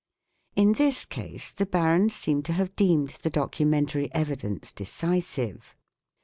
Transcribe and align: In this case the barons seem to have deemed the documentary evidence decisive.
In 0.55 0.73
this 0.73 1.05
case 1.05 1.51
the 1.51 1.67
barons 1.67 2.15
seem 2.15 2.41
to 2.49 2.53
have 2.53 2.75
deemed 2.75 3.11
the 3.21 3.29
documentary 3.29 4.11
evidence 4.15 4.71
decisive. 4.71 5.75